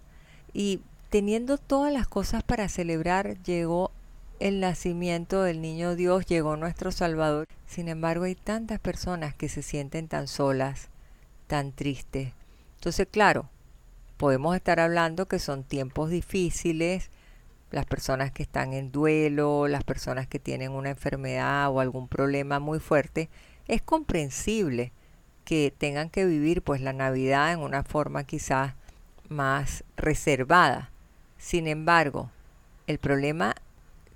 [0.53, 3.91] Y teniendo todas las cosas para celebrar, llegó
[4.39, 7.47] el nacimiento del niño Dios, llegó nuestro Salvador.
[7.67, 10.89] Sin embargo, hay tantas personas que se sienten tan solas,
[11.47, 12.33] tan tristes.
[12.75, 13.49] Entonces, claro,
[14.17, 17.09] podemos estar hablando que son tiempos difíciles,
[17.71, 22.59] las personas que están en duelo, las personas que tienen una enfermedad o algún problema
[22.59, 23.29] muy fuerte,
[23.67, 24.91] es comprensible
[25.45, 28.73] que tengan que vivir pues la Navidad en una forma quizás
[29.29, 30.91] más reservada.
[31.37, 32.31] Sin embargo,
[32.87, 33.55] el problema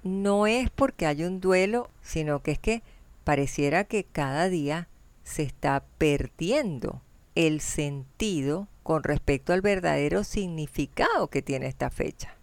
[0.03, 2.83] no es porque hay un duelo, sino que es que
[3.23, 4.87] pareciera que cada día
[5.23, 7.01] se está perdiendo
[7.35, 12.35] el sentido con respecto al verdadero significado que tiene esta fecha.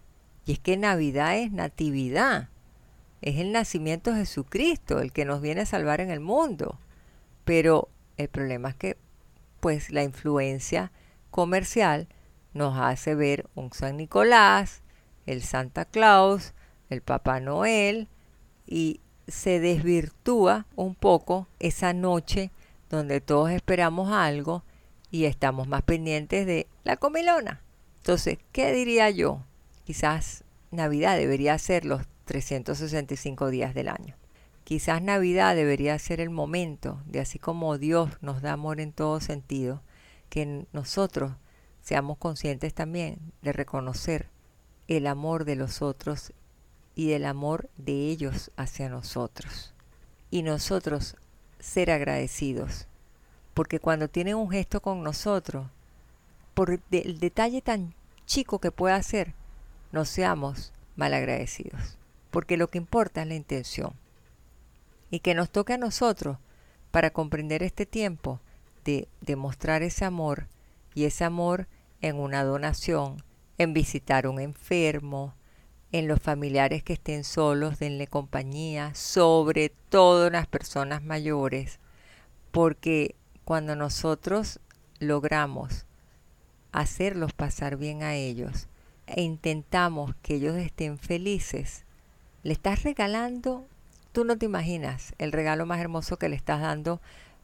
[0.45, 2.49] Y es que Navidad es natividad,
[3.21, 6.79] es el nacimiento de Jesucristo, el que nos viene a salvar en el mundo.
[7.43, 8.97] Pero el problema es que
[9.59, 10.91] pues la influencia
[11.31, 12.07] comercial
[12.53, 14.81] nos hace ver un San Nicolás,
[15.25, 16.53] el Santa Claus,
[16.89, 18.07] el Papá Noel
[18.65, 22.51] y se desvirtúa un poco esa noche
[22.89, 24.63] donde todos esperamos algo
[25.11, 27.61] y estamos más pendientes de la comilona.
[27.97, 29.43] Entonces, ¿qué diría yo?
[29.83, 34.15] Quizás Navidad debería ser los 365 días del año.
[34.67, 39.21] Quizás Navidad debería ser el momento de así como Dios nos da amor en todo
[39.21, 39.81] sentido,
[40.29, 41.31] que nosotros
[41.79, 44.27] seamos conscientes también de reconocer
[44.89, 46.33] el amor de los otros
[46.95, 49.73] y del amor de ellos hacia nosotros.
[50.31, 51.15] Y nosotros
[51.59, 52.89] ser agradecidos,
[53.53, 55.67] porque cuando tienen un gesto con nosotros,
[56.53, 57.93] por el detalle tan
[58.25, 59.33] chico que pueda ser,
[59.93, 61.97] no seamos malagradecidos,
[62.31, 63.93] porque lo que importa es la intención.
[65.09, 66.37] Y que nos toque a nosotros,
[66.91, 68.39] para comprender este tiempo,
[68.83, 70.47] de demostrar ese amor,
[70.93, 71.67] y ese amor
[72.01, 73.23] en una donación,
[73.57, 75.35] en visitar a un enfermo,
[75.91, 81.79] en los familiares que estén solos, denle compañía, sobre todo en las personas mayores,
[82.51, 84.59] porque cuando nosotros
[84.99, 85.85] logramos
[86.71, 88.67] hacerlos pasar bien a ellos
[89.05, 91.85] e intentamos que ellos estén felices,
[92.43, 93.65] le estás regalando,
[94.17, 96.99] tú no te imaginas, el regalo más hermoso que le estás dando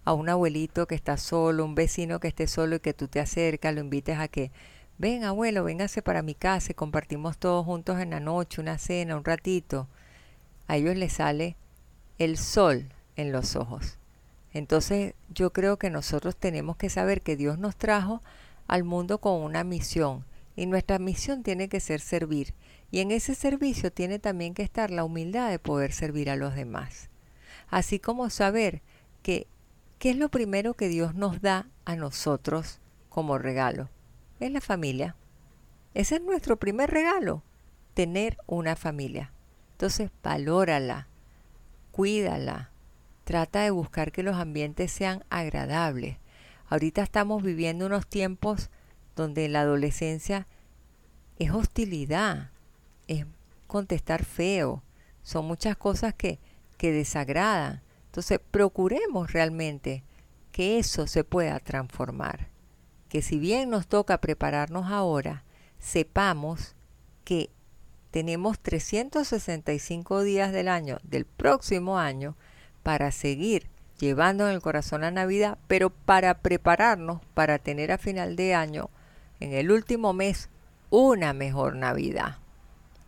[0.05, 3.19] a un abuelito que está solo, un vecino que esté solo y que tú te
[3.19, 4.49] acercas, lo invites a que
[4.97, 9.15] ven abuelo, véngase para mi casa y compartimos todos juntos en la noche, una cena,
[9.15, 9.87] un ratito.
[10.67, 11.57] A ellos les sale
[12.17, 13.99] el sol en los ojos.
[14.51, 18.23] Entonces yo creo que nosotros tenemos que saber que Dios nos trajo
[18.67, 22.55] al mundo con una misión y nuestra misión tiene que ser servir.
[22.93, 26.53] Y en ese servicio tiene también que estar la humildad de poder servir a los
[26.53, 27.09] demás.
[27.67, 28.83] Así como saber
[29.23, 29.47] que
[29.97, 33.89] qué es lo primero que Dios nos da a nosotros como regalo
[34.39, 35.15] es la familia.
[35.95, 37.41] Ese es nuestro primer regalo,
[37.95, 39.33] tener una familia.
[39.71, 41.07] Entonces, valórala,
[41.91, 42.69] cuídala,
[43.23, 46.17] trata de buscar que los ambientes sean agradables.
[46.67, 48.69] Ahorita estamos viviendo unos tiempos
[49.15, 50.45] donde la adolescencia
[51.39, 52.52] es hostilidad,
[53.13, 53.25] es
[53.67, 54.83] contestar feo,
[55.21, 56.39] son muchas cosas que,
[56.77, 57.81] que desagradan.
[58.05, 60.03] Entonces, procuremos realmente
[60.51, 62.53] que eso se pueda transformar
[63.13, 65.43] que si bien nos toca prepararnos ahora,
[65.77, 66.73] sepamos
[67.23, 67.51] que
[68.09, 72.35] tenemos 365 días del año, del próximo año,
[72.81, 78.35] para seguir llevando en el corazón la Navidad, pero para prepararnos para tener a final
[78.35, 78.89] de año,
[79.39, 80.49] en el último mes,
[80.89, 82.39] una mejor Navidad.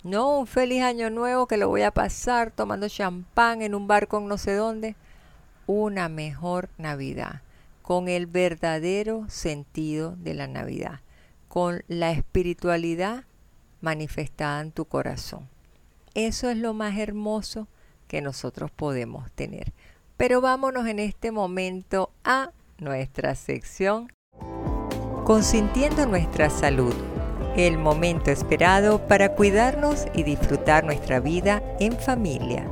[0.06, 4.08] No un feliz año nuevo que lo voy a pasar tomando champán en un bar
[4.08, 4.96] con no sé dónde.
[5.66, 7.42] Una mejor Navidad
[7.82, 11.00] con el verdadero sentido de la Navidad,
[11.48, 13.24] con la espiritualidad
[13.82, 15.50] manifestada en tu corazón.
[16.14, 17.68] Eso es lo más hermoso
[18.08, 19.74] que nosotros podemos tener.
[20.18, 24.12] Pero vámonos en este momento a nuestra sección
[25.26, 26.94] Consintiendo nuestra salud,
[27.56, 32.70] el momento esperado para cuidarnos y disfrutar nuestra vida en familia.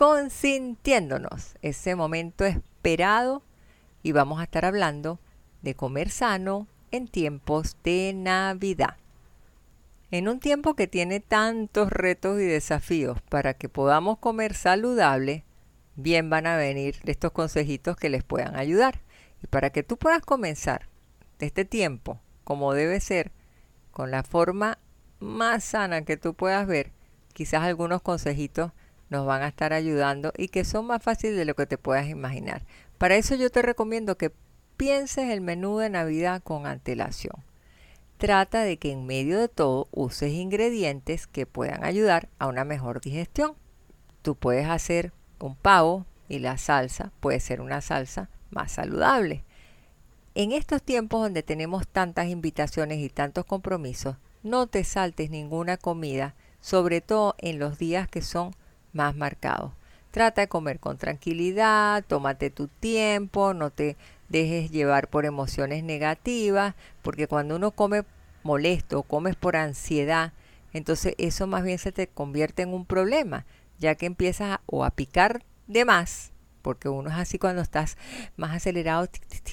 [0.00, 3.42] consintiéndonos, ese momento esperado
[4.02, 5.20] y vamos a estar hablando
[5.60, 8.96] de comer sano en tiempos de Navidad.
[10.10, 15.44] En un tiempo que tiene tantos retos y desafíos para que podamos comer saludable,
[16.02, 19.00] bien van a venir estos consejitos que les puedan ayudar.
[19.42, 20.88] Y para que tú puedas comenzar
[21.38, 23.30] este tiempo como debe ser,
[23.90, 24.78] con la forma
[25.20, 26.92] más sana que tú puedas ver,
[27.32, 28.72] quizás algunos consejitos
[29.08, 32.08] nos van a estar ayudando y que son más fáciles de lo que te puedas
[32.08, 32.62] imaginar.
[32.98, 34.32] Para eso yo te recomiendo que
[34.76, 37.44] pienses el menú de Navidad con antelación.
[38.18, 43.00] Trata de que en medio de todo uses ingredientes que puedan ayudar a una mejor
[43.00, 43.54] digestión.
[44.22, 49.44] Tú puedes hacer un pavo y la salsa puede ser una salsa más saludable.
[50.34, 56.34] En estos tiempos donde tenemos tantas invitaciones y tantos compromisos, no te saltes ninguna comida,
[56.60, 58.54] sobre todo en los días que son
[58.92, 59.74] más marcado.
[60.10, 63.96] Trata de comer con tranquilidad, tómate tu tiempo, no te
[64.28, 68.04] dejes llevar por emociones negativas, porque cuando uno come
[68.42, 70.32] molesto, comes por ansiedad,
[70.72, 73.44] entonces eso más bien se te convierte en un problema,
[73.80, 77.96] ya que empiezas o a picar de más, porque uno es así cuando estás
[78.36, 79.08] más acelerado,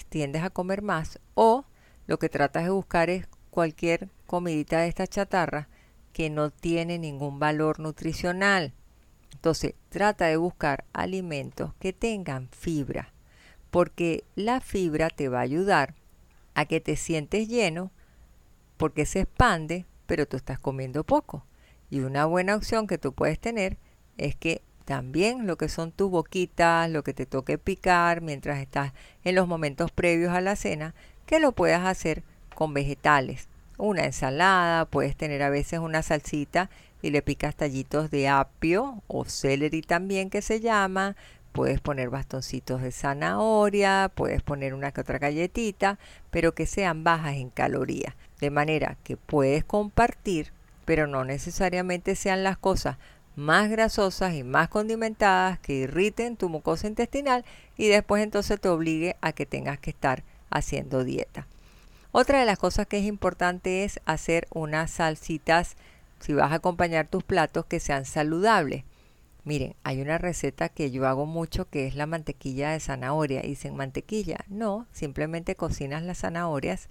[0.09, 1.65] tiendes a comer más, o
[2.05, 5.69] lo que tratas de buscar es cualquier comidita de esta chatarra
[6.13, 8.73] que no tiene ningún valor nutricional.
[9.34, 13.13] Entonces, trata de buscar alimentos que tengan fibra,
[13.71, 15.95] porque la fibra te va a ayudar
[16.53, 17.91] a que te sientes lleno,
[18.78, 21.45] porque se expande, pero tú estás comiendo poco.
[21.89, 23.78] Y una buena opción que tú puedes tener
[24.18, 28.93] es que también lo que son tus boquitas, lo que te toque picar mientras estás
[29.24, 30.95] en los momentos previos a la cena,
[31.26, 32.24] que lo puedas hacer
[32.55, 33.49] con vegetales.
[33.78, 36.70] Una ensalada, puedes tener a veces una salsita
[37.01, 41.15] y le picas tallitos de apio o celery también que se llama.
[41.51, 45.99] Puedes poner bastoncitos de zanahoria, puedes poner una que otra galletita,
[46.32, 48.15] pero que sean bajas en calorías.
[48.39, 50.53] De manera que puedes compartir,
[50.86, 52.97] pero no necesariamente sean las cosas
[53.38, 57.45] más grasosas y más condimentadas que irriten tu mucosa intestinal
[57.77, 61.45] y después entonces te obligue a que tengas que estar haciendo dieta.
[62.11, 65.77] Otra de las cosas que es importante es hacer unas salsitas
[66.19, 68.85] si vas a acompañar tus platos que sean saludables.
[69.43, 73.45] Miren, hay una receta que yo hago mucho que es la mantequilla de zanahoria.
[73.45, 76.89] Y sin mantequilla, no, simplemente cocinas las zanahorias,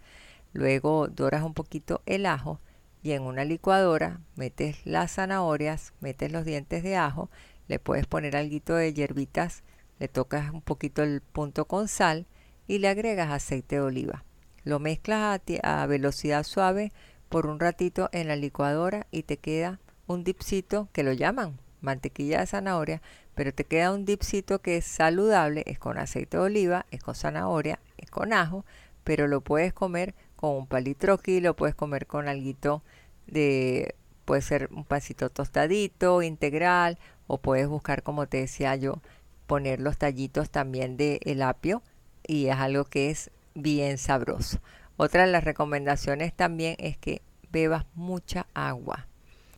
[0.53, 2.61] luego doras un poquito el ajo
[3.07, 7.31] y en una licuadora metes las zanahorias, metes los dientes de ajo,
[7.69, 9.63] le puedes poner algo de hierbitas,
[10.01, 12.27] le tocas un poquito el punto con sal
[12.67, 14.25] y le agregas aceite de oliva.
[14.65, 16.91] Lo mezclas a, a velocidad suave
[17.29, 19.79] por un ratito en la licuadora y te queda
[20.09, 23.03] un dipsito que lo llaman mantequilla de zanahoria,
[23.37, 27.15] pero te queda un dipsito que es saludable, es con aceite de oliva, es con
[27.15, 28.65] zanahoria, es con ajo,
[29.05, 32.83] pero lo puedes comer con un palitroqui, lo puedes comer con algo
[33.27, 39.01] de, puede ser un pasito tostadito, integral, o puedes buscar, como te decía yo,
[39.47, 41.83] poner los tallitos también de el apio
[42.27, 44.61] y es algo que es bien sabroso.
[44.97, 49.07] Otra de las recomendaciones también es que bebas mucha agua.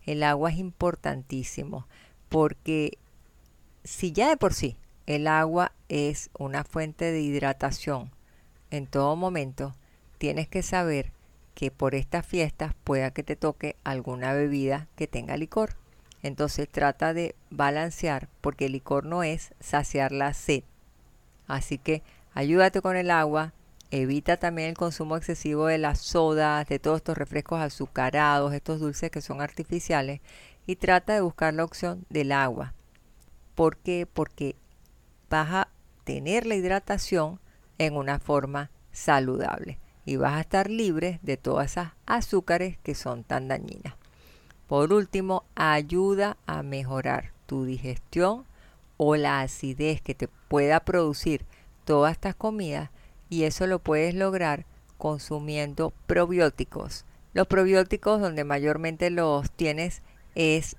[0.04, 1.86] El agua es importantísimo
[2.28, 2.98] porque
[3.84, 4.76] si ya de por sí
[5.06, 8.10] el agua es una fuente de hidratación
[8.70, 9.74] en todo momento,
[10.18, 11.12] tienes que saber
[11.54, 15.74] que por estas fiestas pueda que te toque alguna bebida que tenga licor.
[16.22, 20.64] Entonces trata de balancear porque el licor no es saciar la sed.
[21.46, 22.02] Así que
[22.32, 23.54] ayúdate con el agua,
[23.90, 29.10] Evita también el consumo excesivo de las sodas, de todos estos refrescos azucarados, estos dulces
[29.10, 30.20] que son artificiales
[30.66, 32.74] y trata de buscar la opción del agua.
[33.54, 34.06] ¿Por qué?
[34.06, 34.56] Porque
[35.30, 35.68] vas a
[36.04, 37.40] tener la hidratación
[37.78, 43.24] en una forma saludable y vas a estar libre de todas esas azúcares que son
[43.24, 43.94] tan dañinas.
[44.66, 48.46] Por último, ayuda a mejorar tu digestión
[48.96, 51.44] o la acidez que te pueda producir
[51.84, 52.88] todas estas comidas
[53.28, 54.64] y eso lo puedes lograr
[54.96, 57.04] consumiendo probióticos.
[57.34, 60.00] Los probióticos donde mayormente los tienes
[60.34, 60.76] es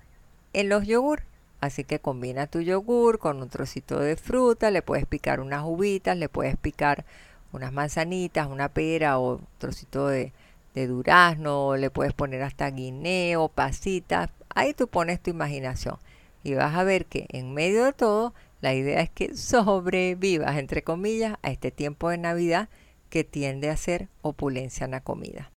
[0.53, 1.21] en los yogur.
[1.61, 6.17] Así que combina tu yogur con un trocito de fruta, le puedes picar unas uvitas,
[6.17, 7.05] le puedes picar
[7.51, 10.33] unas manzanitas, una pera o trocito de,
[10.73, 14.29] de durazno, le puedes poner hasta guineo, pasitas.
[14.53, 15.97] Ahí tú pones tu imaginación
[16.43, 20.83] y vas a ver que en medio de todo la idea es que sobrevivas, entre
[20.83, 22.69] comillas, a este tiempo de Navidad
[23.09, 25.51] que tiende a ser opulencia en la comida.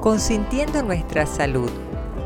[0.00, 1.70] Consintiendo nuestra salud,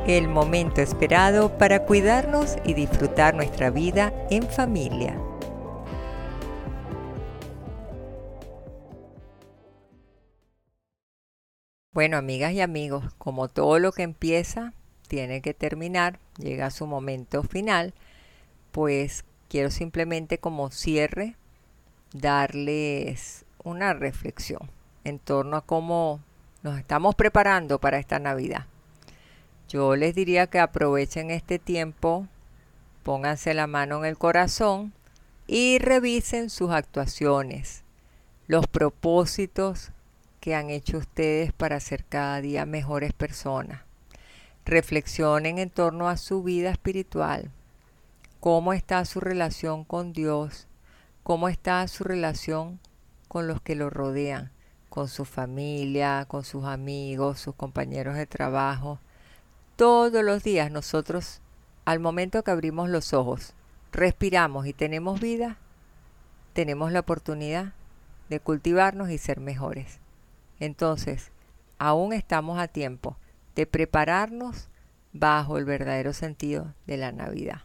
[0.06, 5.18] el momento esperado para cuidarnos y disfrutar nuestra vida en familia.
[11.94, 14.72] Bueno, amigas y amigos, como todo lo que empieza,
[15.08, 17.92] tiene que terminar, llega su momento final,
[18.70, 21.36] pues quiero simplemente como cierre
[22.14, 24.70] darles una reflexión
[25.04, 26.20] en torno a cómo
[26.62, 28.64] nos estamos preparando para esta Navidad.
[29.68, 32.26] Yo les diría que aprovechen este tiempo,
[33.02, 34.94] pónganse la mano en el corazón
[35.46, 37.84] y revisen sus actuaciones,
[38.46, 39.92] los propósitos
[40.42, 43.82] que han hecho ustedes para ser cada día mejores personas.
[44.64, 47.52] Reflexionen en torno a su vida espiritual,
[48.40, 50.66] cómo está su relación con Dios,
[51.22, 52.80] cómo está su relación
[53.28, 54.50] con los que lo rodean,
[54.88, 58.98] con su familia, con sus amigos, sus compañeros de trabajo.
[59.76, 61.40] Todos los días nosotros,
[61.84, 63.54] al momento que abrimos los ojos,
[63.92, 65.56] respiramos y tenemos vida,
[66.52, 67.74] tenemos la oportunidad
[68.28, 70.01] de cultivarnos y ser mejores.
[70.62, 71.32] Entonces,
[71.78, 73.16] aún estamos a tiempo
[73.56, 74.68] de prepararnos
[75.12, 77.62] bajo el verdadero sentido de la Navidad.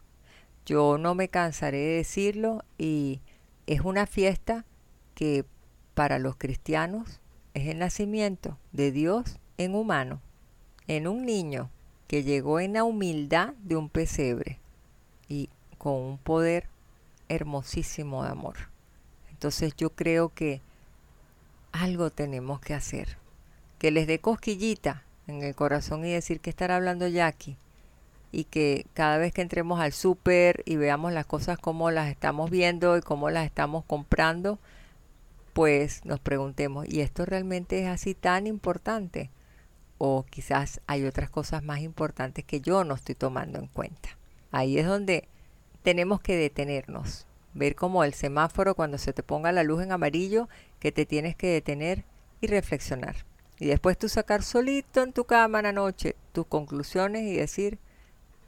[0.66, 3.20] Yo no me cansaré de decirlo y
[3.68, 4.64] es una fiesta
[5.14, 5.44] que
[5.94, 7.20] para los cristianos
[7.54, 10.20] es el nacimiento de Dios en humano,
[10.88, 11.70] en un niño
[12.08, 14.58] que llegó en la humildad de un pesebre
[15.28, 16.66] y con un poder
[17.28, 18.56] hermosísimo de amor.
[19.30, 20.62] Entonces yo creo que
[21.82, 23.18] algo tenemos que hacer.
[23.78, 27.56] Que les dé cosquillita en el corazón y decir que estará hablando Jackie.
[28.32, 32.50] Y que cada vez que entremos al súper y veamos las cosas como las estamos
[32.50, 34.58] viendo y cómo las estamos comprando,
[35.52, 39.30] pues nos preguntemos, ¿y esto realmente es así tan importante?
[39.96, 44.10] O quizás hay otras cosas más importantes que yo no estoy tomando en cuenta.
[44.50, 45.26] Ahí es donde
[45.82, 50.48] tenemos que detenernos, ver como el semáforo cuando se te ponga la luz en amarillo,
[50.78, 52.04] que te tienes que detener
[52.40, 53.16] y reflexionar.
[53.58, 57.78] Y después tú sacar solito en tu cama la noche tus conclusiones y decir,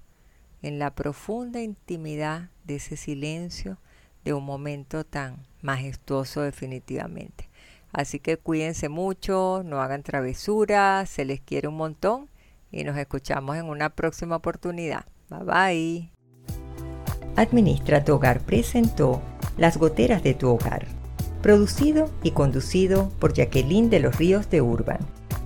[0.62, 3.78] en la profunda intimidad de ese silencio
[4.24, 7.50] de un momento tan majestuoso definitivamente.
[7.94, 12.28] Así que cuídense mucho, no hagan travesuras, se les quiere un montón
[12.72, 15.06] y nos escuchamos en una próxima oportunidad.
[15.30, 16.12] Bye bye.
[17.36, 19.22] Administra tu hogar presentó
[19.58, 20.88] Las goteras de tu hogar,
[21.44, 25.00] producido y conducido por Jacqueline de los Ríos de Urban.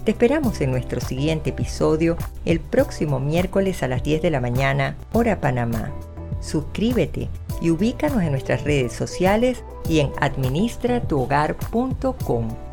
[0.06, 4.96] Te esperamos en nuestro siguiente episodio el próximo miércoles a las 10 de la mañana,
[5.12, 5.92] hora Panamá.
[6.40, 7.30] Suscríbete
[7.62, 12.67] y ubícanos en nuestras redes sociales y en administratuhogar.com.